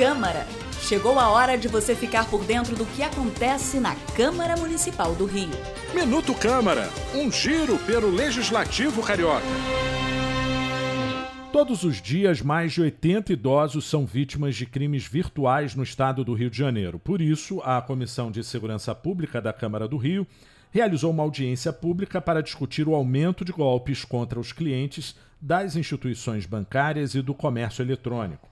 Câmara. 0.00 0.46
Chegou 0.80 1.18
a 1.18 1.28
hora 1.28 1.58
de 1.58 1.68
você 1.68 1.94
ficar 1.94 2.24
por 2.30 2.42
dentro 2.42 2.74
do 2.74 2.86
que 2.86 3.02
acontece 3.02 3.78
na 3.78 3.94
Câmara 4.16 4.56
Municipal 4.56 5.14
do 5.14 5.26
Rio. 5.26 5.50
Minuto 5.94 6.34
Câmara, 6.34 6.88
um 7.14 7.30
giro 7.30 7.76
pelo 7.80 8.08
Legislativo 8.08 9.02
Carioca. 9.02 9.44
Todos 11.52 11.84
os 11.84 12.00
dias, 12.00 12.40
mais 12.40 12.72
de 12.72 12.80
80 12.80 13.34
idosos 13.34 13.90
são 13.90 14.06
vítimas 14.06 14.56
de 14.56 14.64
crimes 14.64 15.04
virtuais 15.04 15.74
no 15.74 15.82
estado 15.82 16.24
do 16.24 16.32
Rio 16.32 16.48
de 16.48 16.56
Janeiro. 16.56 16.98
Por 16.98 17.20
isso, 17.20 17.60
a 17.62 17.82
Comissão 17.82 18.30
de 18.30 18.42
Segurança 18.42 18.94
Pública 18.94 19.38
da 19.38 19.52
Câmara 19.52 19.86
do 19.86 19.98
Rio 19.98 20.26
realizou 20.70 21.10
uma 21.10 21.24
audiência 21.24 21.74
pública 21.74 22.22
para 22.22 22.42
discutir 22.42 22.88
o 22.88 22.94
aumento 22.94 23.44
de 23.44 23.52
golpes 23.52 24.02
contra 24.02 24.40
os 24.40 24.50
clientes 24.50 25.14
das 25.38 25.76
instituições 25.76 26.46
bancárias 26.46 27.14
e 27.14 27.20
do 27.20 27.34
comércio 27.34 27.82
eletrônico. 27.82 28.48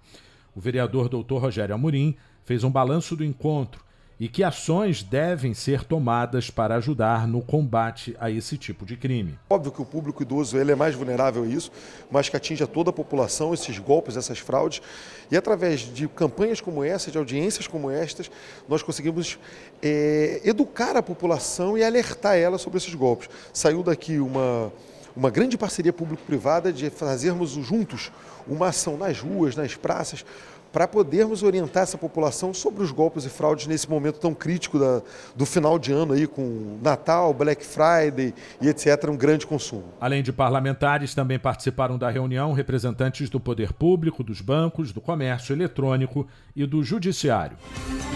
O 0.59 0.61
vereador 0.61 1.09
Dr. 1.09 1.37
Rogério 1.37 1.73
Amorim 1.73 2.17
fez 2.45 2.65
um 2.65 2.71
balanço 2.71 3.15
do 3.15 3.25
encontro 3.25 3.81
e 4.19 4.29
que 4.29 4.43
ações 4.43 5.05
devem 5.05 5.55
ser 5.55 5.85
tomadas 5.85 6.51
para 6.51 6.75
ajudar 6.75 7.29
no 7.29 7.41
combate 7.41 8.17
a 8.19 8.29
esse 8.29 8.59
tipo 8.59 8.85
de 8.85 8.97
crime. 8.97 9.39
Óbvio 9.49 9.71
que 9.71 9.81
o 9.81 9.85
público 9.85 10.21
idoso 10.21 10.59
ele 10.59 10.73
é 10.73 10.75
mais 10.75 10.97
vulnerável 10.97 11.45
a 11.45 11.47
isso, 11.47 11.71
mas 12.11 12.29
que 12.29 12.37
atinge 12.37 12.65
a 12.65 12.67
toda 12.67 12.91
a 12.91 12.93
população 12.93 13.55
esses 13.55 13.79
golpes, 13.79 14.17
essas 14.17 14.41
fraudes. 14.41 14.83
E 15.31 15.37
através 15.37 15.83
de 15.83 16.09
campanhas 16.09 16.61
como 16.61 16.83
essa, 16.83 17.09
de 17.09 17.19
audiências 17.19 17.69
como 17.69 17.89
estas, 17.89 18.29
nós 18.69 18.83
conseguimos 18.83 19.39
é, 19.81 20.41
educar 20.43 20.97
a 20.97 21.03
população 21.05 21.79
e 21.79 21.85
alertar 21.85 22.35
ela 22.35 22.59
sobre 22.59 22.79
esses 22.79 22.95
golpes. 22.97 23.31
Saiu 23.53 23.85
daqui 23.85 24.19
uma 24.19 24.73
uma 25.17 25.31
grande 25.31 25.57
parceria 25.57 25.93
público-privada 25.93 26.73
de 26.73 26.91
fazermos 26.91 27.51
juntos 27.51 28.11
uma 28.47 28.69
ação 28.69 28.97
nas 28.97 29.21
ruas, 29.21 29.55
nas 29.55 29.75
praças, 29.75 30.25
para 30.73 30.87
podermos 30.87 31.43
orientar 31.43 31.83
essa 31.83 31.97
população 31.97 32.53
sobre 32.53 32.83
os 32.83 32.91
golpes 32.91 33.25
e 33.25 33.29
fraudes 33.29 33.67
nesse 33.67 33.89
momento 33.89 34.19
tão 34.19 34.35
crítico 34.35 34.79
da, 34.79 35.03
do 35.35 35.47
final 35.47 35.79
de 35.79 35.93
ano 35.93 36.13
aí 36.13 36.27
com 36.27 36.79
Natal, 36.83 37.33
Black 37.33 37.65
Friday 37.65 38.35
e 38.61 38.69
etc, 38.69 39.09
um 39.09 39.17
grande 39.17 39.47
consumo. 39.47 39.85
Além 40.01 40.23
de 40.23 40.33
parlamentares, 40.33 41.15
também 41.15 41.39
participaram 41.39 41.97
da 41.97 42.11
reunião 42.11 42.53
representantes 42.53 43.31
do 43.31 43.41
poder 43.41 43.73
público, 43.73 44.23
dos 44.23 44.41
bancos, 44.41 44.93
do 44.93 45.01
comércio 45.01 45.55
eletrônico 45.55 46.27
e 46.55 46.67
do 46.67 46.83
judiciário. 46.83 47.57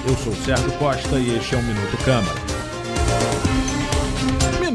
Eu 0.06 0.16
sou 0.16 0.34
Sérgio 0.34 0.72
Costa 0.78 1.18
e 1.18 1.36
este 1.36 1.54
é 1.54 1.58
o 1.58 1.62
Minuto 1.62 1.96
Câmara. 2.04 3.71